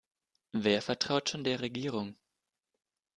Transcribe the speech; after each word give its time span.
Wer 0.55 0.81
vertraut 0.81 1.29
schon 1.29 1.43
der 1.43 1.59
Regierung? 1.59 2.15